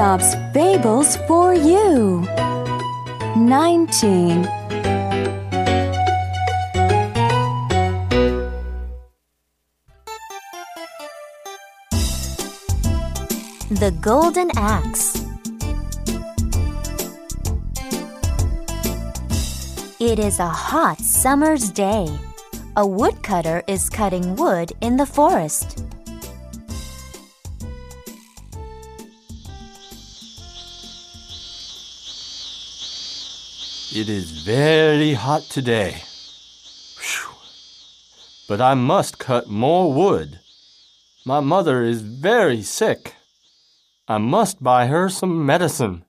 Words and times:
Aesop's 0.00 0.34
Fables 0.54 1.18
for 1.28 1.52
you. 1.52 2.22
19. 3.36 4.44
The 13.72 13.94
Golden 14.00 14.50
Axe 14.56 15.22
It 20.00 20.18
is 20.18 20.38
a 20.38 20.48
hot 20.48 20.98
summer's 20.98 21.68
day. 21.68 22.08
A 22.78 22.86
woodcutter 22.86 23.62
is 23.66 23.90
cutting 23.90 24.34
wood 24.36 24.72
in 24.80 24.96
the 24.96 25.04
forest. 25.04 25.89
It 33.92 34.08
is 34.08 34.30
very 34.42 35.14
hot 35.14 35.42
today. 35.42 36.02
Whew. 37.00 37.34
But 38.46 38.60
I 38.60 38.74
must 38.74 39.18
cut 39.18 39.48
more 39.48 39.92
wood. 39.92 40.38
My 41.26 41.40
mother 41.40 41.82
is 41.82 42.00
very 42.00 42.62
sick. 42.62 43.16
I 44.06 44.18
must 44.18 44.62
buy 44.62 44.86
her 44.86 45.08
some 45.08 45.44
medicine. 45.44 46.04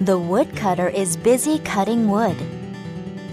The 0.00 0.18
woodcutter 0.18 0.88
is 0.88 1.16
busy 1.16 1.58
cutting 1.58 2.08
wood. 2.08 2.36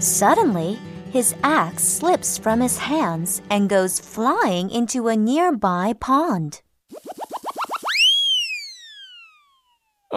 Suddenly, 0.00 0.80
his 1.12 1.32
axe 1.44 1.84
slips 1.84 2.36
from 2.36 2.60
his 2.60 2.76
hands 2.76 3.40
and 3.50 3.68
goes 3.68 4.00
flying 4.00 4.68
into 4.68 5.06
a 5.06 5.16
nearby 5.16 5.92
pond. 5.92 6.60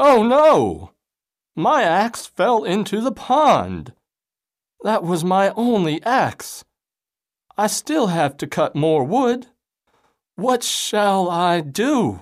Oh 0.01 0.23
no! 0.23 0.91
My 1.57 1.83
axe 1.83 2.25
fell 2.25 2.63
into 2.63 3.01
the 3.01 3.11
pond. 3.11 3.91
That 4.81 5.03
was 5.03 5.25
my 5.25 5.51
only 5.57 6.01
axe. 6.03 6.63
I 7.57 7.67
still 7.67 8.07
have 8.07 8.37
to 8.37 8.47
cut 8.47 8.77
more 8.77 9.03
wood. 9.03 9.47
What 10.35 10.63
shall 10.63 11.29
I 11.29 11.59
do? 11.59 12.21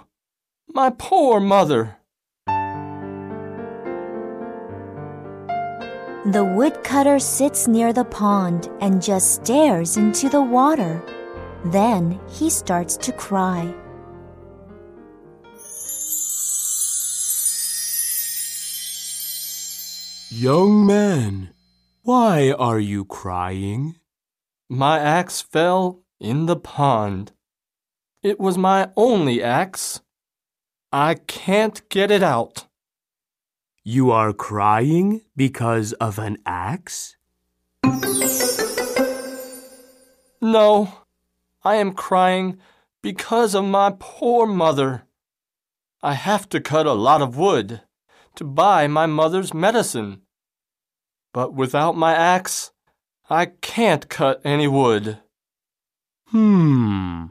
My 0.67 0.89
poor 0.89 1.39
mother. 1.39 1.97
The 6.25 6.51
woodcutter 6.55 7.19
sits 7.19 7.67
near 7.67 7.93
the 7.93 8.05
pond 8.05 8.71
and 8.81 9.03
just 9.03 9.35
stares 9.35 9.97
into 9.97 10.29
the 10.29 10.41
water. 10.41 11.03
Then 11.65 12.19
he 12.27 12.49
starts 12.49 12.97
to 12.97 13.11
cry. 13.11 13.71
Young 20.39 20.85
man, 20.85 21.49
why 22.03 22.51
are 22.51 22.77
you 22.77 23.05
crying? 23.05 23.95
My 24.69 24.99
axe 24.99 25.41
fell 25.41 26.03
in 26.19 26.45
the 26.45 26.55
pond. 26.55 27.31
It 28.21 28.39
was 28.39 28.55
my 28.55 28.91
only 28.95 29.41
axe. 29.41 30.01
I 30.91 31.15
can't 31.15 31.81
get 31.89 32.11
it 32.11 32.21
out. 32.21 32.67
You 33.83 34.11
are 34.11 34.31
crying 34.31 35.21
because 35.35 35.93
of 35.93 36.19
an 36.19 36.37
axe? 36.45 37.17
No, 40.39 40.99
I 41.63 41.77
am 41.77 41.93
crying 41.93 42.59
because 43.01 43.55
of 43.55 43.65
my 43.65 43.95
poor 43.97 44.45
mother. 44.45 45.07
I 46.03 46.13
have 46.13 46.47
to 46.49 46.61
cut 46.61 46.85
a 46.85 46.93
lot 46.93 47.23
of 47.23 47.37
wood 47.37 47.81
to 48.35 48.43
buy 48.43 48.85
my 48.85 49.07
mother's 49.07 49.51
medicine. 49.51 50.21
But 51.37 51.53
without 51.53 51.95
my 51.95 52.15
axe, 52.15 52.71
I 53.29 53.45
can't 53.61 54.09
cut 54.09 54.41
any 54.43 54.67
wood. 54.67 55.19
Hmm. 56.29 57.25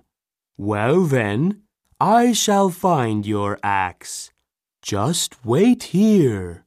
Well 0.56 1.06
then, 1.06 1.62
I 1.99 2.33
shall 2.33 2.71
find 2.71 3.27
your 3.27 3.59
axe. 3.65 4.31
Just 4.81 5.45
wait 5.45 5.83
here. 5.91 6.66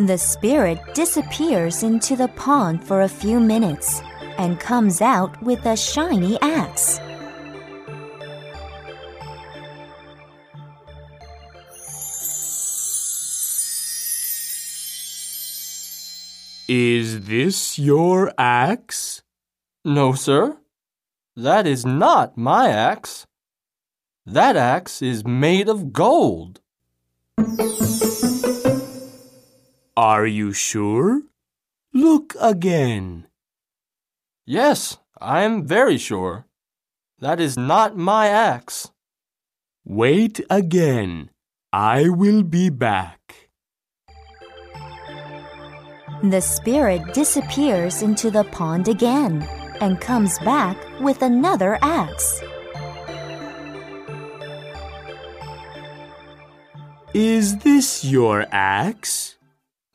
The 0.00 0.18
spirit 0.18 0.80
disappears 0.94 1.84
into 1.84 2.16
the 2.16 2.32
pond 2.34 2.82
for 2.82 3.02
a 3.02 3.08
few 3.22 3.38
minutes 3.38 4.02
and 4.36 4.58
comes 4.58 5.00
out 5.00 5.40
with 5.40 5.64
a 5.64 5.76
shiny 5.76 6.40
axe. 6.42 6.98
Is 16.68 17.26
this 17.26 17.78
your 17.78 18.32
axe? 18.36 19.22
No, 19.84 20.14
sir. 20.14 20.56
That 21.36 21.64
is 21.64 21.86
not 21.86 22.36
my 22.36 22.70
axe. 22.70 23.24
That 24.26 24.56
axe 24.56 25.00
is 25.00 25.24
made 25.24 25.68
of 25.68 25.92
gold. 25.92 26.60
Are 29.96 30.26
you 30.26 30.52
sure? 30.52 31.22
Look 31.94 32.34
again. 32.40 33.28
Yes, 34.44 34.98
I 35.20 35.42
am 35.42 35.64
very 35.64 35.98
sure. 35.98 36.46
That 37.20 37.38
is 37.38 37.56
not 37.56 37.96
my 37.96 38.26
axe. 38.26 38.90
Wait 39.84 40.40
again. 40.50 41.30
I 41.72 42.08
will 42.08 42.42
be 42.42 42.70
back. 42.70 43.25
The 46.22 46.40
spirit 46.40 47.12
disappears 47.12 48.00
into 48.00 48.30
the 48.30 48.44
pond 48.44 48.88
again 48.88 49.42
and 49.80 50.00
comes 50.00 50.38
back 50.38 50.76
with 50.98 51.20
another 51.20 51.78
axe. 51.82 52.42
Is 57.12 57.58
this 57.58 58.02
your 58.02 58.46
axe? 58.50 59.36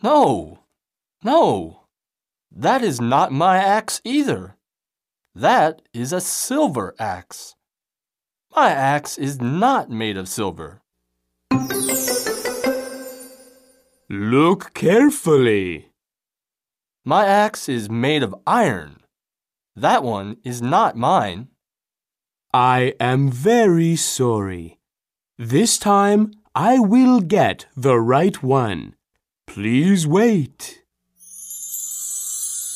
No, 0.04 0.60
no. 1.24 1.86
That 2.52 2.84
is 2.84 3.02
not 3.02 3.32
my 3.32 3.58
axe 3.58 4.00
either. 4.04 4.58
That 5.34 5.82
is 5.92 6.14
a 6.14 6.22
silver 6.22 6.94
axe. 7.00 7.56
My 8.56 8.70
axe 8.70 9.18
is 9.18 9.42
not 9.42 9.90
made 9.90 10.18
of 10.18 10.28
silver. 10.28 10.82
Look 14.10 14.74
carefully. 14.74 15.91
My 17.04 17.26
axe 17.26 17.68
is 17.68 17.90
made 17.90 18.22
of 18.22 18.36
iron. 18.46 18.98
That 19.76 20.04
one 20.04 20.38
is 20.44 20.62
not 20.62 20.96
mine. 20.96 21.48
I 22.54 22.94
am 23.00 23.32
very 23.32 23.96
sorry. 23.96 24.78
This 25.38 25.80
time 25.80 26.32
I 26.54 26.78
will 26.78 27.22
get 27.22 27.66
the 27.76 28.00
right 28.00 28.44
one. 28.44 28.94
Please 29.48 30.06
wait. 30.06 30.84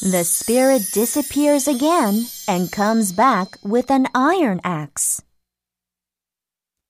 The 0.01 0.23
spirit 0.23 0.83
disappears 0.91 1.67
again 1.67 2.25
and 2.47 2.71
comes 2.71 3.11
back 3.11 3.57
with 3.63 3.91
an 3.91 4.07
iron 4.15 4.59
axe. 4.63 5.21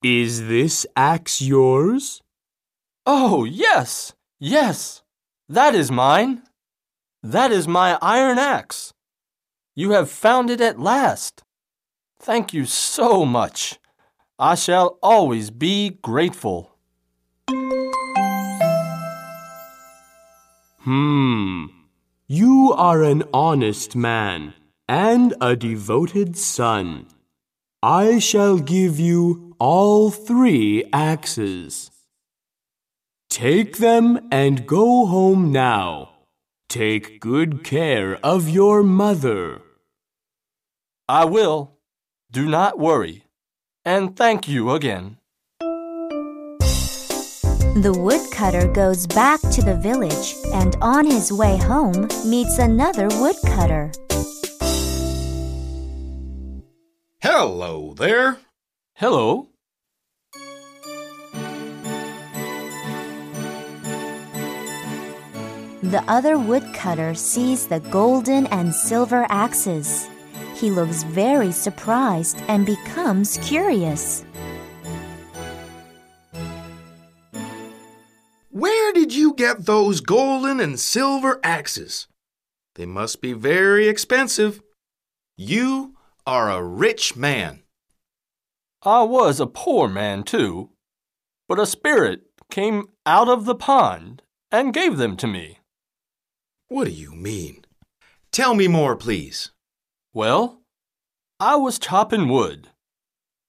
Is 0.02 0.48
this 0.48 0.86
axe 0.96 1.42
yours? 1.42 2.22
Oh, 3.04 3.44
yes, 3.44 4.14
yes. 4.38 5.02
That 5.48 5.74
is 5.74 5.90
mine. 5.90 6.42
That 7.26 7.50
is 7.50 7.66
my 7.66 7.98
iron 8.00 8.38
axe. 8.38 8.94
You 9.74 9.90
have 9.90 10.08
found 10.08 10.48
it 10.48 10.60
at 10.60 10.78
last. 10.78 11.42
Thank 12.20 12.54
you 12.54 12.66
so 12.66 13.26
much. 13.26 13.80
I 14.38 14.54
shall 14.54 14.96
always 15.02 15.50
be 15.50 15.98
grateful. 16.02 16.70
Hmm. 20.82 21.64
You 22.28 22.72
are 22.76 23.02
an 23.02 23.24
honest 23.34 23.96
man 23.96 24.54
and 24.88 25.34
a 25.40 25.56
devoted 25.56 26.36
son. 26.36 27.08
I 27.82 28.20
shall 28.20 28.58
give 28.58 29.00
you 29.00 29.56
all 29.58 30.12
three 30.12 30.84
axes. 30.92 31.90
Take 33.28 33.78
them 33.78 34.28
and 34.30 34.64
go 34.64 35.06
home 35.06 35.50
now. 35.50 36.15
Take 36.68 37.20
good 37.20 37.62
care 37.62 38.18
of 38.24 38.48
your 38.48 38.82
mother. 38.82 39.62
I 41.08 41.24
will. 41.24 41.78
Do 42.30 42.48
not 42.48 42.78
worry. 42.78 43.24
And 43.84 44.16
thank 44.16 44.48
you 44.48 44.72
again. 44.72 45.18
The 47.76 47.94
woodcutter 47.96 48.66
goes 48.72 49.06
back 49.06 49.40
to 49.52 49.62
the 49.62 49.76
village 49.76 50.34
and 50.52 50.76
on 50.80 51.06
his 51.06 51.30
way 51.32 51.56
home 51.56 52.08
meets 52.24 52.58
another 52.58 53.08
woodcutter. 53.20 53.92
Hello 57.20 57.94
there. 57.94 58.38
Hello. 58.94 59.50
The 65.86 66.02
other 66.08 66.36
woodcutter 66.36 67.14
sees 67.14 67.68
the 67.68 67.78
golden 67.78 68.48
and 68.48 68.74
silver 68.74 69.24
axes. 69.28 70.08
He 70.56 70.68
looks 70.68 71.04
very 71.04 71.52
surprised 71.52 72.42
and 72.48 72.66
becomes 72.66 73.38
curious. 73.38 74.24
Where 78.50 78.92
did 78.94 79.14
you 79.14 79.32
get 79.34 79.66
those 79.66 80.00
golden 80.00 80.58
and 80.58 80.80
silver 80.80 81.38
axes? 81.44 82.08
They 82.74 82.86
must 82.86 83.20
be 83.20 83.32
very 83.32 83.86
expensive. 83.86 84.60
You 85.36 85.94
are 86.26 86.50
a 86.50 86.64
rich 86.64 87.14
man. 87.14 87.62
I 88.82 89.04
was 89.04 89.38
a 89.38 89.46
poor 89.46 89.86
man, 89.86 90.24
too, 90.24 90.70
but 91.48 91.60
a 91.60 91.64
spirit 91.64 92.22
came 92.50 92.88
out 93.06 93.28
of 93.28 93.44
the 93.44 93.54
pond 93.54 94.22
and 94.50 94.74
gave 94.74 94.96
them 94.96 95.16
to 95.18 95.28
me. 95.28 95.60
What 96.68 96.86
do 96.86 96.90
you 96.90 97.12
mean? 97.12 97.64
Tell 98.32 98.54
me 98.54 98.66
more, 98.66 98.96
please. 98.96 99.52
Well, 100.12 100.62
I 101.38 101.54
was 101.54 101.78
chopping 101.78 102.28
wood. 102.28 102.70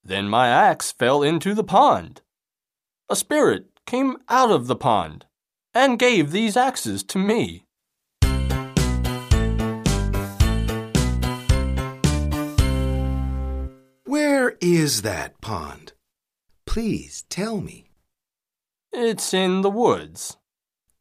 Then 0.04 0.30
my 0.30 0.50
axe 0.50 0.92
fell 0.92 1.24
into 1.24 1.56
the 1.56 1.64
pond. 1.64 2.22
A 3.10 3.16
spirit 3.16 3.66
came 3.88 4.18
out 4.30 4.52
of 4.52 4.68
the 4.68 4.76
pond 4.76 5.26
and 5.74 5.98
gave 5.98 6.32
these 6.32 6.56
axes 6.56 7.04
to 7.06 7.18
me. 7.18 7.64
Where 14.06 14.58
is 14.62 15.02
that 15.02 15.42
pond? 15.42 15.94
Please 16.68 17.24
tell 17.30 17.62
me. 17.62 17.90
It's 18.94 19.34
in 19.34 19.62
the 19.62 19.72
woods. 19.72 20.38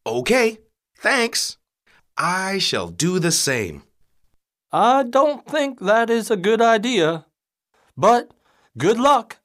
Okay, 0.05 0.57
thanks. 0.97 1.56
I 2.17 2.57
shall 2.57 2.87
do 2.87 3.19
the 3.19 3.31
same. 3.31 3.83
I 4.71 5.03
don't 5.03 5.45
think 5.45 5.79
that 5.79 6.09
is 6.09 6.31
a 6.31 6.35
good 6.35 6.61
idea. 6.61 7.25
But 7.95 8.31
good 8.77 8.99
luck. 8.99 9.37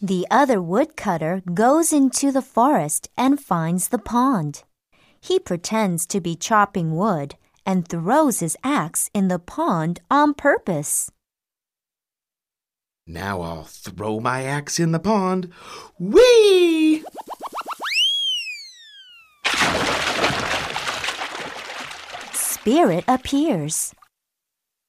The 0.00 0.26
other 0.30 0.62
woodcutter 0.62 1.42
goes 1.54 1.92
into 1.92 2.30
the 2.30 2.42
forest 2.42 3.08
and 3.16 3.40
finds 3.40 3.88
the 3.88 3.98
pond. 3.98 4.62
He 5.20 5.38
pretends 5.38 6.06
to 6.06 6.20
be 6.20 6.36
chopping 6.36 6.96
wood 6.96 7.34
and 7.66 7.86
throws 7.86 8.40
his 8.40 8.56
axe 8.62 9.10
in 9.12 9.28
the 9.28 9.38
pond 9.38 10.00
on 10.10 10.34
purpose. 10.34 11.10
Now 13.10 13.40
I'll 13.40 13.64
throw 13.64 14.20
my 14.20 14.42
axe 14.44 14.78
in 14.78 14.92
the 14.92 14.98
pond. 14.98 15.50
Whee! 15.98 17.02
Spirit 22.34 23.04
appears. 23.08 23.94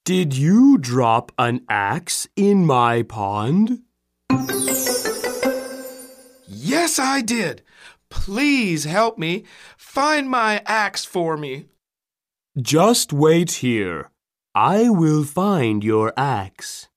Did 0.04 0.36
you 0.36 0.78
drop 0.78 1.32
an 1.38 1.62
axe 1.70 2.28
in 2.36 2.66
my 2.66 3.04
pond? 3.04 3.84
Yes, 6.46 7.00
I 7.00 7.22
did. 7.22 7.62
Please 8.10 8.84
help 8.84 9.18
me. 9.18 9.46
Find 9.78 10.30
my 10.30 10.62
axe 10.66 11.06
for 11.06 11.38
me. 11.38 11.68
Just 12.62 13.14
wait 13.14 13.52
here. 13.64 14.12
I 14.54 14.90
will 14.90 15.24
find 15.24 15.86
your 15.86 16.12
axe. 16.18 16.90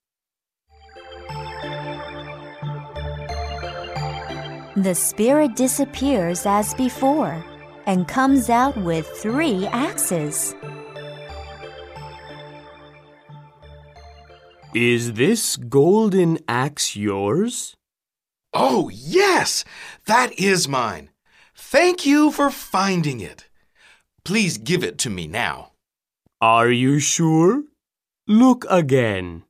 The 4.77 4.95
spirit 4.95 5.55
disappears 5.55 6.47
as 6.47 6.73
before 6.73 7.45
and 7.85 8.09
comes 8.09 8.49
out 8.49 8.75
with 8.75 9.07
three 9.07 9.67
axes. 9.67 10.55
Is 14.75 15.13
this 15.13 15.59
golden 15.59 16.39
axe 16.49 16.97
yours? 16.97 17.77
Oh, 18.55 18.91
yes, 18.95 19.63
that 20.07 20.33
is 20.41 20.67
mine. 20.67 21.11
Thank 21.55 22.07
you 22.07 22.31
for 22.31 22.51
finding 22.51 23.21
it. 23.21 23.51
Please 24.25 24.57
give 24.57 24.83
it 24.83 24.97
to 25.01 25.11
me 25.11 25.27
now. 25.27 25.73
Are 26.41 26.71
you 26.71 26.99
sure? 26.99 27.65
Look 28.27 28.65
again. 28.71 29.43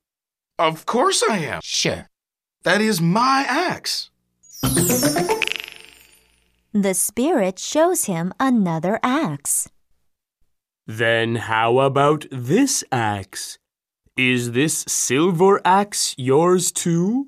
Of 0.59 0.85
course 0.85 1.23
I 1.23 1.37
am. 1.37 1.61
Sure. 1.63 2.09
That 2.63 2.81
is 2.81 2.99
my 2.99 3.45
axe. 3.47 4.09
The 6.75 6.95
spirit 6.95 7.59
shows 7.59 8.05
him 8.05 8.33
another 8.39 8.99
axe. 9.03 9.69
Then 10.87 11.35
how 11.35 11.77
about 11.79 12.25
this 12.31 12.83
axe? 12.91 13.59
Is 14.17 14.53
this 14.53 14.83
silver 14.87 15.61
axe 15.63 16.15
yours 16.17 16.71
too? 16.71 17.27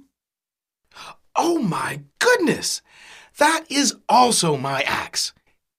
Oh 1.36 1.60
my 1.60 2.02
goodness! 2.20 2.82
That 3.38 3.66
is 3.70 3.96
also 4.10 4.58
my 4.58 4.82
axe. 4.82 5.32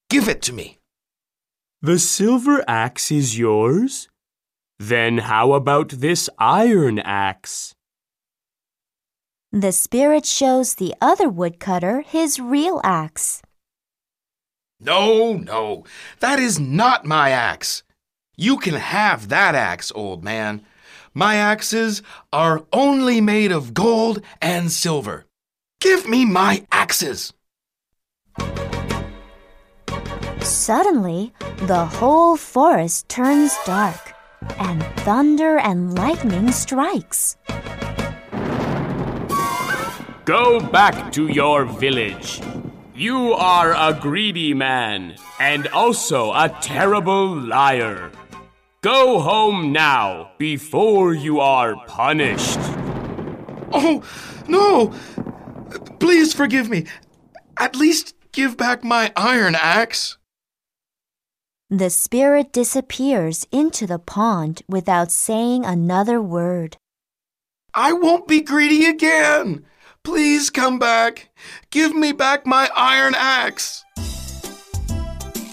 Give 0.09 0.29
it 0.29 0.43
to 0.43 0.53
me. 0.53 0.79
The 1.83 1.99
silver 1.99 2.65
axe 2.69 3.11
is 3.11 3.39
yours? 3.39 4.09
Then 4.79 5.19
how 5.19 5.53
about 5.53 5.89
this 5.89 6.29
iron 6.39 6.99
axe? 6.99 7.76
The 9.57 9.73
spirit 9.73 10.27
shows 10.27 10.75
the 10.75 10.95
other 11.01 11.31
woodcutter 11.31 12.03
his 12.03 12.39
real 12.39 12.79
axe. 12.85 13.41
No, 14.79 15.33
no, 15.33 15.85
that 16.21 16.39
is 16.39 16.61
not 16.61 17.07
my 17.07 17.31
axe. 17.31 17.83
You 18.37 18.59
can 18.59 18.75
have 18.75 19.31
that 19.31 19.55
axe, 19.55 19.91
old 19.95 20.23
man. 20.23 20.61
My 21.15 21.37
axes 21.37 22.03
are 22.35 22.67
only 22.71 23.23
made 23.23 23.51
of 23.51 23.73
gold 23.73 24.21
and 24.43 24.71
silver. 24.71 25.25
Give 25.81 26.07
me 26.07 26.27
my 26.27 26.67
axes. 26.71 27.33
Suddenly, 30.43 31.33
the 31.63 31.87
whole 31.87 32.37
forest 32.37 33.09
turns 33.09 33.57
dark, 33.65 34.13
and 34.59 34.85
thunder 35.07 35.59
and 35.59 35.97
lightning 35.97 36.53
strikes. 36.53 37.39
Go 40.27 40.59
back 40.59 41.13
to 41.13 41.29
your 41.29 41.65
village. 41.65 42.41
You 42.97 43.33
are 43.35 43.73
a 43.79 43.97
greedy 43.97 44.55
man 44.55 45.15
and 45.39 45.69
also 45.69 46.33
a 46.33 46.49
terrible 46.61 47.33
liar. 47.33 48.11
Go 48.81 49.21
home 49.21 49.71
now 49.71 50.33
before 50.37 51.15
you 51.15 51.39
are 51.39 51.77
punished. 51.87 52.59
Oh, 53.71 54.03
no! 54.49 54.93
Please 56.01 56.35
forgive 56.35 56.69
me. 56.69 56.87
At 57.57 57.77
least 57.77 58.17
give 58.33 58.57
back 58.57 58.83
my 58.83 59.13
iron 59.17 59.55
axe. 59.55 60.19
The 61.71 61.89
spirit 61.89 62.53
disappears 62.53 63.47
into 63.53 63.87
the 63.87 64.01
pond 64.01 64.63
without 64.69 65.13
saying 65.13 65.65
another 65.65 66.21
word. 66.21 66.79
I 67.73 67.93
won't 67.93 68.27
be 68.27 68.41
greedy 68.41 68.87
again. 68.87 69.65
Please 70.07 70.51
come 70.51 70.79
back. 70.79 71.31
Give 71.73 71.93
me 71.93 72.13
back 72.13 72.47
my 72.47 72.71
iron 72.77 73.17
axe. 73.17 73.85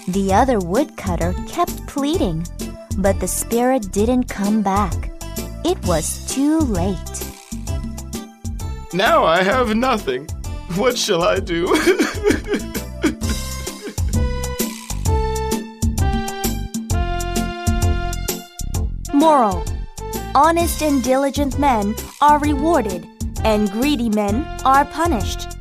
The 0.06 0.30
other 0.32 0.60
woodcutter 0.60 1.34
kept 1.48 1.84
pleading, 1.88 2.46
but 2.96 3.18
the 3.18 3.26
spirit 3.26 3.90
didn't 3.90 4.28
come 4.28 4.62
back. 4.62 5.10
It 5.64 5.84
was 5.88 6.32
too 6.32 6.60
late. 6.60 7.34
Now 8.92 9.24
I 9.24 9.42
have 9.42 9.74
nothing. 9.74 10.28
What 10.76 10.96
shall 10.96 11.24
I 11.24 11.40
do? 11.40 11.66
Moral 19.12 19.64
Honest 20.36 20.82
and 20.82 21.02
diligent 21.02 21.60
men 21.60 21.94
are 22.20 22.40
rewarded, 22.40 23.06
and 23.44 23.70
greedy 23.70 24.08
men 24.08 24.44
are 24.64 24.84
punished. 24.84 25.53